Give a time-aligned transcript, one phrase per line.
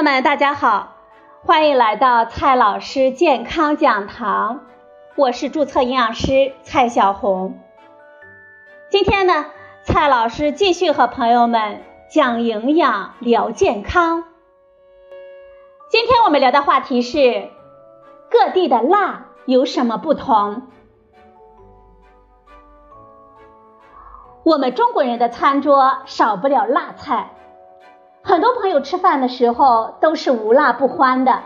[0.00, 0.94] 友们，大家好，
[1.44, 4.62] 欢迎来到蔡老师健康讲堂，
[5.14, 7.60] 我是注册营养师蔡小红。
[8.88, 9.44] 今天呢，
[9.82, 14.24] 蔡老师继续和朋友们讲营养、聊健康。
[15.90, 17.50] 今天我们聊的话题是
[18.30, 20.62] 各地的辣有什么不同？
[24.44, 27.32] 我们中国人的餐桌少不了辣菜。
[28.22, 31.42] 很多朋友吃饭的时候都是无辣不欢的，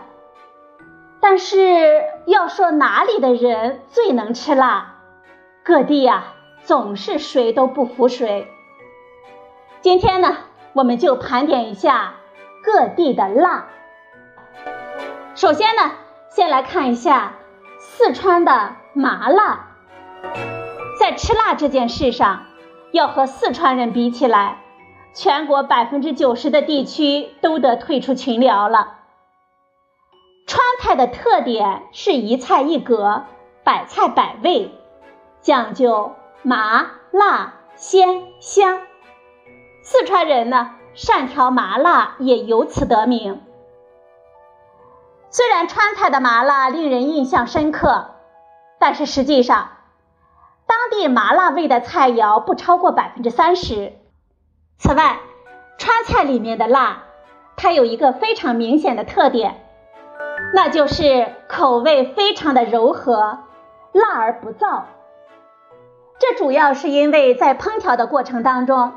[1.21, 4.95] 但是要说哪里的人最能吃辣，
[5.63, 6.33] 各地呀
[6.63, 8.51] 总是谁都不服谁。
[9.81, 10.37] 今天呢，
[10.73, 12.15] 我们就盘点一下
[12.61, 13.67] 各地的辣。
[15.33, 15.91] 首先呢，
[16.29, 17.35] 先来看一下
[17.79, 19.67] 四川的麻辣，
[20.99, 22.43] 在吃辣这件事上，
[22.91, 24.64] 要和四川人比起来。
[25.15, 28.97] 全国百分之九十的地区都得退出群聊了。
[30.45, 33.23] 川菜的特点是一菜一格，
[33.63, 34.71] 百菜百味，
[35.39, 36.11] 讲究
[36.43, 38.81] 麻辣鲜香。
[39.81, 43.41] 四川人呢，善调麻辣，也由此得名。
[45.29, 48.15] 虽然川菜的麻辣令人印象深刻，
[48.79, 49.69] 但是实际上，
[50.67, 53.93] 当地麻辣味的菜肴不超过百分之三十。
[54.77, 55.19] 此外，
[55.77, 57.03] 川菜里面的辣，
[57.55, 59.61] 它有一个非常明显的特点，
[60.53, 63.39] 那就是口味非常的柔和，
[63.93, 64.83] 辣而不燥。
[66.19, 68.93] 这主要是因为在烹调的过程当中，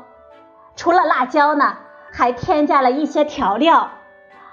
[0.75, 1.77] 除了辣椒呢，
[2.11, 3.89] 还添加了一些调料，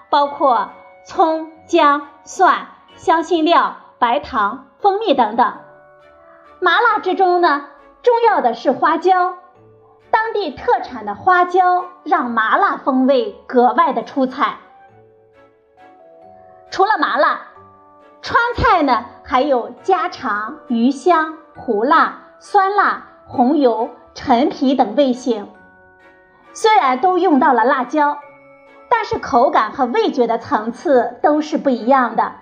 [0.08, 0.70] 包括
[1.04, 5.54] 葱、姜、蒜、香辛料、白糖、蜂蜜等等。
[6.60, 7.66] 麻辣之中呢，
[8.02, 9.34] 重要的是花椒。
[10.10, 14.56] 当地特产的花椒让麻辣风味格外的出彩。
[16.70, 17.40] 除了麻辣，
[18.22, 25.48] 川菜呢还有家常、鱼香、胡辣、酸辣、红油、陈皮等味型。
[26.52, 28.18] 虽然都用到了辣椒，
[28.88, 32.32] 但是口感和味觉的层次都是不一样的。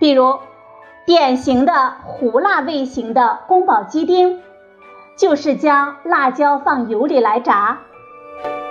[0.00, 0.38] 比如，
[1.06, 4.42] 典型的胡辣味型的宫保鸡丁。
[5.16, 7.78] 就是将辣椒放油里来炸，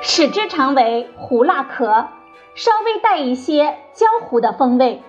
[0.01, 2.07] 使之成为胡辣壳，
[2.55, 5.01] 稍微带一些焦糊的风味。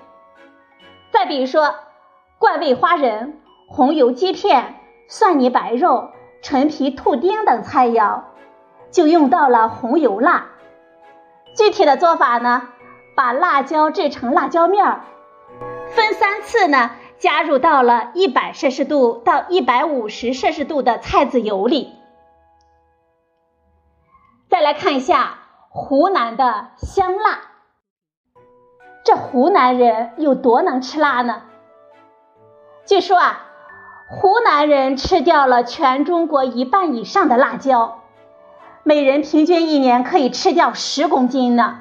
[1.10, 1.74] 再比如说，
[2.38, 4.76] 怪味花仁、红油鸡片、
[5.08, 6.10] 蒜泥白肉、
[6.42, 8.22] 陈皮兔丁等菜肴，
[8.90, 10.46] 就用到了红油辣。
[11.56, 12.68] 具体的做法呢，
[13.16, 15.00] 把辣椒制成辣椒面儿，
[15.88, 16.90] 分三次呢。
[17.18, 21.94] 加入到了一百摄氏度到一百五十摄氏度的菜籽油里。
[24.48, 25.38] 再来看一下
[25.68, 27.40] 湖南的香辣，
[29.02, 31.42] 这湖南人有多能吃辣呢？
[32.84, 33.46] 据说啊，
[34.10, 38.02] 湖南人吃掉了全中国一半以上的辣椒，
[38.82, 41.80] 每人平均一年可以吃掉十公斤呢。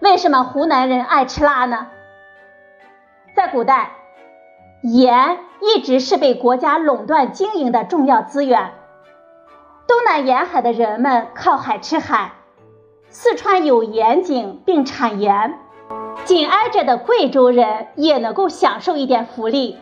[0.00, 1.86] 为什么湖南人爱吃辣呢？
[3.36, 3.90] 在古代，
[4.82, 8.72] 盐一直是被国家垄断经营的重要资源。
[9.86, 12.32] 东南沿海的人们靠海吃海，
[13.10, 15.58] 四川有盐井并产盐，
[16.24, 19.78] 紧挨着的贵州人也能够享受一点福利。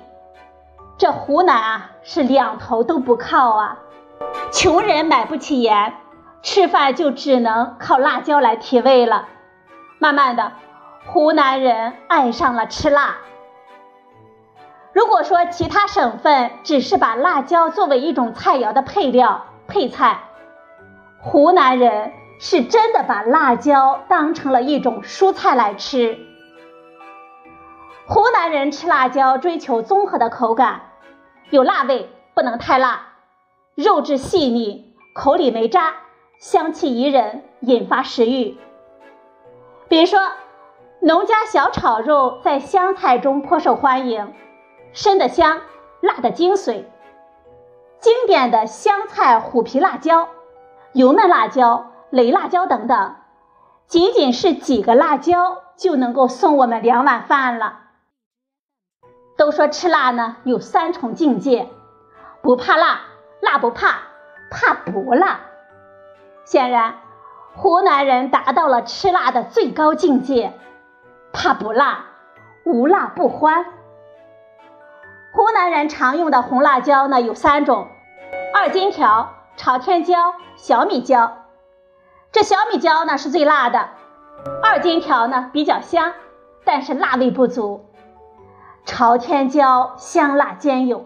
[0.99, 3.79] 这湖南啊，是两头都不靠啊，
[4.51, 5.95] 穷人买不起盐，
[6.43, 9.29] 吃饭就只能靠辣椒来提味了。
[10.01, 10.51] 慢慢的，
[11.07, 13.19] 湖南人爱上了吃辣。
[14.95, 20.21] 如果说其他省份只是把辣椒作为一种菜肴的配料配菜，
[21.21, 26.17] 湖南人是真的把辣椒当成了一种蔬菜来吃。
[28.07, 30.83] 湖南人吃辣椒追求综合的口感，
[31.51, 33.09] 有辣味不能太辣，
[33.75, 35.95] 肉质细腻，口里没渣，
[36.39, 38.57] 香气宜人，引发食欲。
[39.89, 40.21] 比如说，
[41.01, 44.33] 农家小炒肉在湘菜中颇受欢迎。
[44.95, 45.61] 深的香，
[46.01, 46.85] 辣的精髓。
[47.99, 50.29] 经典的湘菜虎皮辣椒、
[50.93, 53.17] 油焖辣椒、雷辣椒等等，
[53.89, 57.81] 仅仅是几个辣椒就能够送我们两碗饭了。
[59.37, 61.69] 都说吃辣呢有三重境界：
[62.41, 63.01] 不怕辣、
[63.41, 63.99] 辣不怕、
[64.49, 65.41] 怕不辣。
[66.45, 67.01] 显然，
[67.57, 70.53] 湖南人达到了吃辣的最高境界，
[71.33, 72.05] 怕不辣，
[72.65, 73.67] 无辣不欢。
[75.35, 77.89] 湖南人常用的红辣椒呢有三种：
[78.55, 81.39] 二荆条、朝天椒、小米椒。
[82.31, 83.89] 这小米椒呢是最辣的，
[84.63, 86.13] 二荆条呢比较香，
[86.65, 87.85] 但是辣味不足。
[88.85, 91.05] 朝天椒香辣兼有。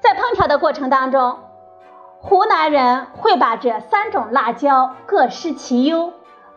[0.00, 1.38] 在烹调的过程当中，
[2.20, 6.14] 湖南人会把这三种辣椒各施其优，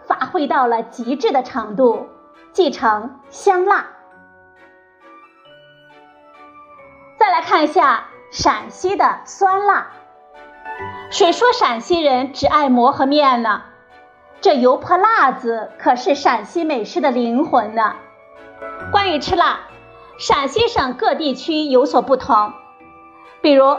[0.08, 2.08] 发挥到了极致的程度，
[2.52, 3.86] 继承香辣。
[7.22, 9.92] 再来看一下陕西的酸辣。
[11.12, 13.62] 谁说陕西人只爱馍和面呢？
[14.42, 17.94] 这油泼辣子可是陕西美食的灵魂呢。
[18.92, 19.60] 关于吃辣，
[20.18, 22.54] 陕西省各地区有所不同。
[23.40, 23.78] 比如，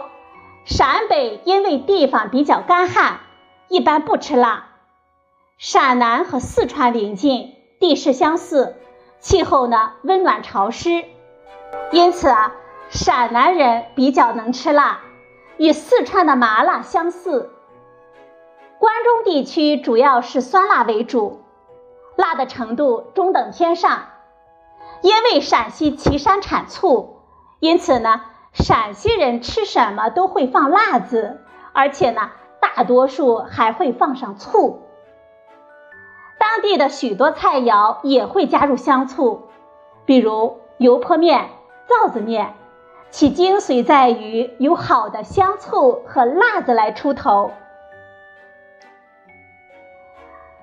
[0.65, 3.19] 陕北因为地方比较干旱，
[3.67, 4.67] 一般不吃辣；
[5.59, 8.77] 陕南和四川邻近，地势相似，
[9.19, 11.05] 气候呢温暖潮湿，
[11.91, 12.55] 因此啊，
[12.93, 15.01] 陕南人比较能吃辣。
[15.57, 17.51] 与四川的麻辣相似，
[18.79, 21.41] 关中地区主要是酸辣为主，
[22.17, 24.09] 辣的程度中等偏上。
[25.01, 27.23] 因为陕西岐山产醋，
[27.61, 28.21] 因此呢，
[28.53, 31.41] 陕西人吃什么都会放辣子，
[31.73, 32.31] 而且呢，
[32.61, 34.83] 大多数还会放上醋。
[36.39, 39.49] 当地的许多菜肴也会加入香醋，
[40.05, 41.49] 比如油泼面、
[41.89, 42.55] 臊子面。
[43.13, 47.53] 其精髓在于有好的香醋和辣子来出头。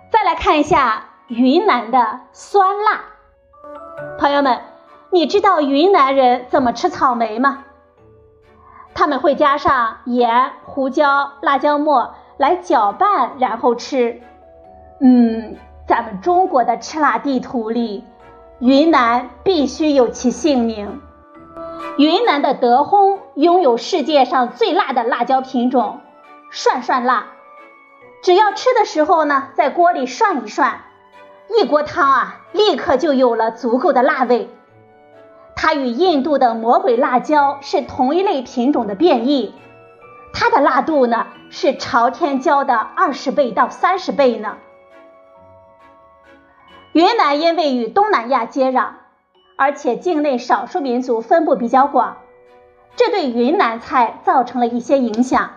[0.09, 3.01] 再来看一下云南的酸辣，
[4.17, 4.61] 朋友们，
[5.11, 7.65] 你知道云南人怎么吃草莓吗？
[8.95, 14.23] 他们会加上盐、胡椒、辣椒末来搅拌，然后吃。
[15.01, 15.55] 嗯，
[15.85, 18.03] 咱们中国的吃辣地图里，
[18.57, 20.99] 云南必须有其姓名。
[21.99, 25.99] 云南的德宏拥有世界上最辣的辣椒品种——
[26.49, 27.25] 涮涮辣。
[28.21, 30.79] 只要吃的时候呢，在锅里涮一涮，
[31.49, 34.49] 一锅汤啊，立刻就有了足够的辣味。
[35.57, 39.53] 它与印度的魔鬼辣椒是同一类品种的变异，
[40.31, 44.55] 它的辣度呢是朝天椒的二十倍到三十倍呢。
[46.93, 48.91] 云南因为与东南亚接壤。
[49.59, 52.15] 而且境内少数民族分布比较广，
[52.95, 55.51] 这对云南菜造成了一些影响。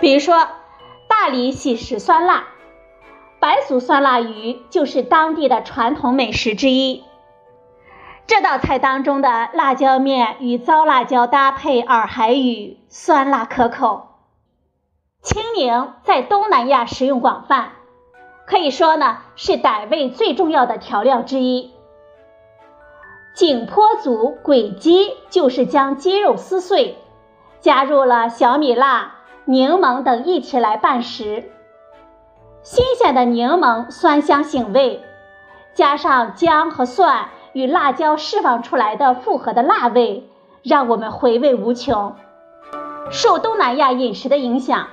[0.00, 0.48] 比如说，
[1.08, 2.48] 大理喜食酸辣，
[3.38, 7.04] 白族酸辣鱼就是当地的传统美食之一。
[8.26, 14.08] 这道菜当中的辣椒面与糟辣椒搭配洱海鱼，酸辣可口。
[15.22, 17.68] 青柠在东南亚食用广泛，
[18.48, 21.75] 可以说呢是傣味最重要的调料之一。
[23.36, 26.96] 景颇族鬼鸡就是将鸡肉撕碎，
[27.60, 31.44] 加入了小米辣、柠檬等一起来拌食。
[32.62, 35.04] 新鲜的柠檬酸香醒胃，
[35.74, 40.30] 加上姜和蒜与辣椒释放出来的复合的辣味，
[40.62, 42.16] 让我们回味无穷。
[43.10, 44.86] 受东南亚饮食的影响，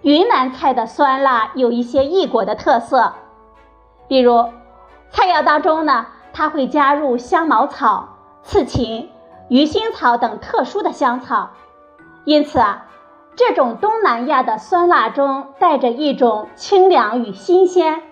[0.00, 3.12] 云南菜的酸辣有一些异国的特色，
[4.08, 4.46] 比如
[5.12, 6.06] 菜肴当中呢。
[6.32, 9.10] 它会加入香茅草、刺芹、
[9.48, 11.50] 鱼腥草等特殊的香草，
[12.24, 12.86] 因此啊，
[13.36, 18.02] 这种东南亚的酸辣中带着一种清凉与新鲜，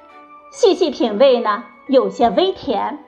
[0.50, 2.98] 细细品味呢，有些微甜。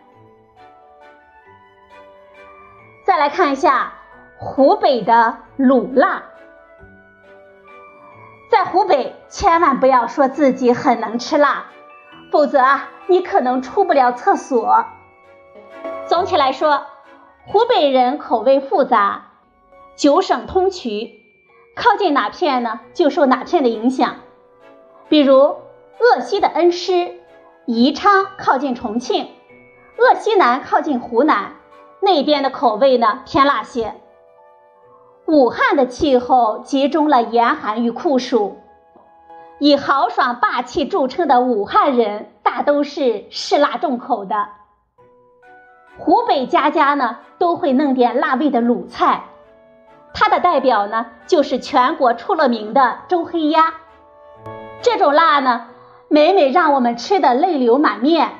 [3.04, 3.92] 再来看一下
[4.38, 6.23] 湖北的卤辣，
[8.50, 11.66] 在湖北千万不要说自己很能吃辣，
[12.31, 14.87] 否则啊，你可能出不了厕所。
[16.12, 16.83] 总体来说，
[17.47, 19.31] 湖北人口味复杂，
[19.97, 21.11] 九省通衢，
[21.75, 24.16] 靠近哪片呢，就受哪片的影响。
[25.09, 25.57] 比如
[25.99, 27.14] 鄂西的恩施、
[27.64, 29.31] 宜昌靠近重庆，
[29.97, 31.54] 鄂西南靠近湖南，
[32.02, 33.95] 那边的口味呢偏辣些。
[35.25, 38.59] 武汉的气候集中了严寒与酷暑，
[39.59, 44.49] 以豪爽霸气著称的武汉人大都是嗜辣重口的。
[46.04, 49.23] 湖北家家呢都会弄点辣味的卤菜，
[50.12, 53.75] 它的代表呢就是全国出了名的周黑鸭。
[54.80, 55.68] 这种辣呢，
[56.09, 58.30] 每每让我们吃的泪流满面，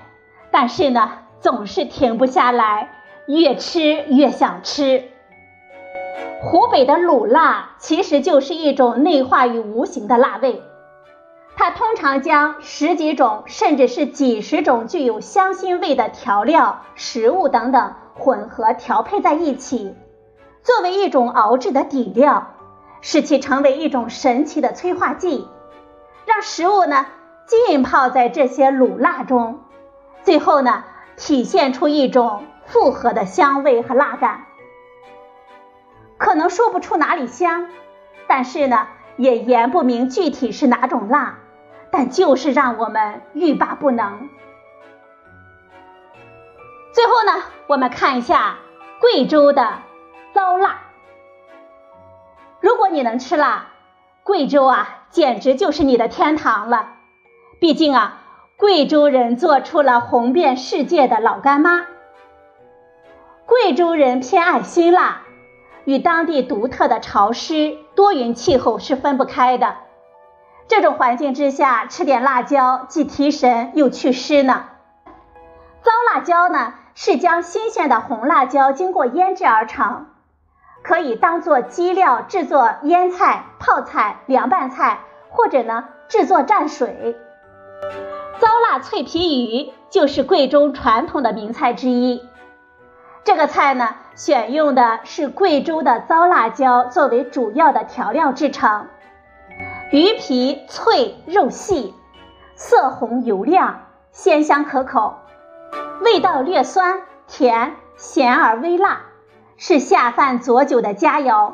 [0.50, 2.88] 但是呢总是停不下来，
[3.28, 5.04] 越吃越想吃。
[6.40, 10.64] 湖北的卤辣其实就是一种内化于无形的辣味。
[11.64, 19.95] 它通常将十几种甚至是几十种具有香辛味的调料、食物等等混合调配在一起，
[20.64, 22.49] 作为一种熬制的底料，
[23.00, 25.47] 使其成为一种神奇的催化剂。
[26.26, 27.07] 让食物呢
[27.47, 29.61] 浸泡在这些卤辣中，
[30.25, 30.83] 最后呢
[31.16, 34.47] 体现出一种复合的香味和辣感。
[36.19, 37.69] 可能说不出哪里香，
[38.26, 41.38] 但是呢也言不明具体是哪种辣，
[41.92, 44.30] 但就是让我们欲罢不能。
[46.92, 48.56] 最后呢，我们看一下
[48.99, 49.80] 贵州的
[50.32, 50.80] 糟辣。
[52.61, 53.66] 如果你能吃辣，
[54.25, 56.94] 贵州啊，简直就是你的天堂了。
[57.61, 58.22] 毕竟啊，
[58.56, 61.87] 贵州人做出了红遍世界的老干妈。
[63.44, 65.22] 贵州人偏爱辛辣，
[65.84, 69.76] 与当地独特的潮湿多云气候是分不开的。
[70.75, 74.64] 这种环境之下，吃点辣椒既提神又祛湿呢。
[75.83, 80.07] 糟辣椒呢，是将新鲜的红辣椒经过腌制而成。
[80.83, 87.19] 可以当做基料制作腌菜、泡菜、凉拌菜，或者呢制作蘸水。
[88.38, 92.23] 糟辣脆皮鱼就是贵州传统的名菜之一。
[93.25, 98.87] 这个菜呢，选用的是贵州的糟辣椒作为主要的调料制成。
[99.92, 101.94] 鱼皮脆肉细，
[102.54, 105.16] 色红油亮，鲜香可口，
[106.00, 109.02] 味道略酸甜咸而微辣。
[109.58, 111.52] 是下饭佐酒的佳肴。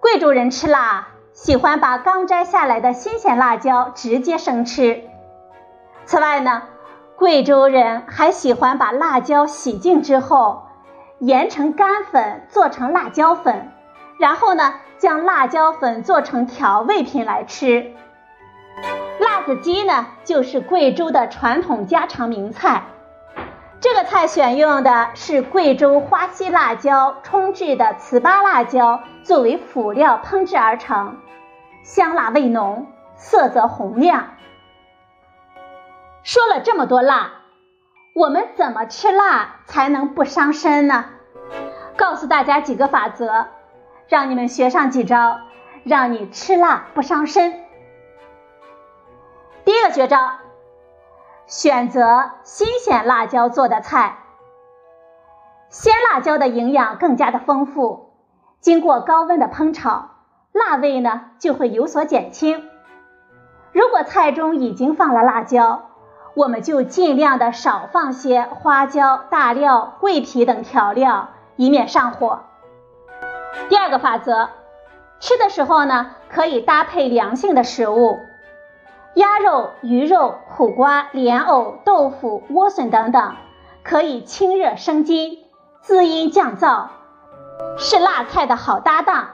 [0.00, 5.04] 贵州人吃辣，喜欢把刚摘下来的新鲜辣椒直接生吃。
[6.04, 6.64] 此外呢，
[7.14, 10.64] 贵州人还喜欢把辣椒洗净之后，
[11.20, 13.70] 研成干粉做成辣椒粉，
[14.18, 17.92] 然后呢，将辣椒粉做成调味品来吃。
[19.18, 22.84] 辣子鸡呢，就是贵州的传统家常名菜。
[23.80, 31.16] 这个菜选用的是贵州花溪辣椒冲制的糍粑辣椒作为辅料烹制而成，
[31.82, 34.28] 香辣味浓，色泽红亮。
[36.22, 37.32] 说了这么多辣，
[38.14, 41.06] 我们怎么吃辣才能不伤身呢？
[41.96, 43.48] 告诉大家几个法则，
[44.12, 45.40] 让你们学上几招，
[45.84, 47.64] 让你吃辣不伤身。
[49.64, 50.32] 第一个绝招。
[51.46, 54.18] 选择新鲜辣椒做的菜，
[55.70, 58.10] 鲜辣椒的营养更加的丰富，
[58.60, 60.10] 经过高温的烹炒，
[60.52, 62.68] 辣味呢就会有所减轻。
[63.72, 65.88] 如果菜中已经放了辣椒，
[66.34, 72.42] 我们就尽量的少放些花椒、大料、桂皮等调料，以免上火。
[73.68, 74.48] 第二个法则，
[75.20, 78.18] 吃的时候呢可以搭配凉性的食物。
[79.14, 83.34] 鸭肉、鱼肉、苦瓜、莲藕、豆腐、莴笋等等，
[83.84, 85.38] 可以清热生津、
[85.82, 86.86] 滋阴降燥，
[87.76, 89.28] 是辣菜的好搭档。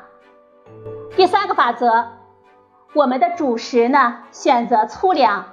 [1.17, 2.07] 第三个法则，
[2.93, 5.45] 我们的主食呢，选择粗粮。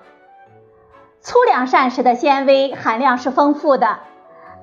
[1.22, 4.00] 粗粮膳食的纤维含量是丰富的，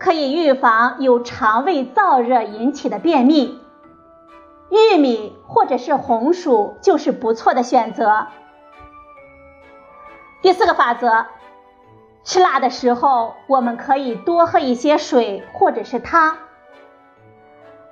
[0.00, 3.61] 可以预防由肠胃燥热引起的便秘。
[4.72, 8.28] 玉米或者是红薯就是不错的选择。
[10.40, 11.26] 第四个法则，
[12.24, 16.38] 吃辣的时候，我们可以多喝一些水或者是汤。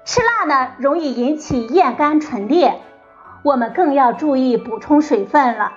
[0.07, 2.81] 吃辣呢，容易引起咽干唇裂，
[3.45, 5.75] 我们更要注意补充水分了。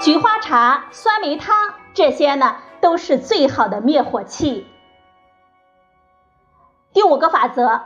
[0.00, 1.54] 菊花茶、酸梅汤
[1.92, 4.66] 这些呢，都是最好的灭火器。
[6.94, 7.82] 第五个法则，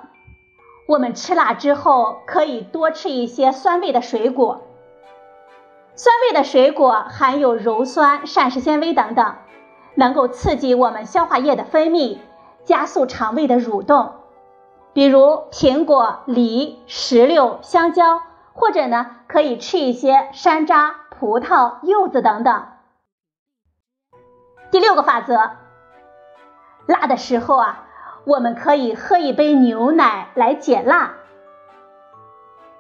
[0.87, 4.63] 我们吃辣之后，可以多吃一些酸味的水果。
[5.97, 9.37] 酸味的水果含有鞣酸、膳食纤维等等，
[9.95, 12.19] 能够刺激我们消化液的分泌，
[12.65, 14.15] 加速肠胃的蠕动。
[14.93, 18.21] 比如苹果、梨、石榴、香蕉，
[18.53, 22.67] 或者呢，可以吃一些山楂、葡萄、柚子等等。
[24.71, 25.53] 第六个法则，
[26.87, 27.87] 辣的时候啊，
[28.25, 31.15] 我们可以喝一杯牛奶来解辣。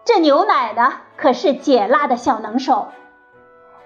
[0.04, 2.88] 这牛奶呢，可是解辣的小能手。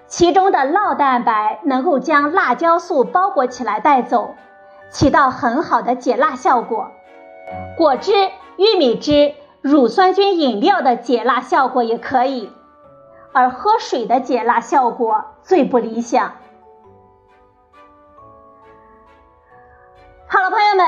[0.07, 4.35] 其中的酪蛋白能够将辣椒素包裹起来带走，
[4.89, 6.91] 起到很好的解辣效果。
[7.77, 8.11] 果汁、
[8.57, 12.51] 玉米汁、乳酸菌饮料的解辣效果也可以，
[13.33, 16.33] 而喝水的解辣效果最不理想。
[20.27, 20.85] 好了，朋友们，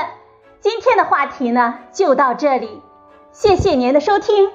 [0.62, 2.80] 今天的话题呢就到这里，
[3.32, 4.48] 谢谢您的收听，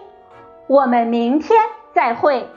[0.68, 1.60] 我们明天
[1.94, 2.50] 再会。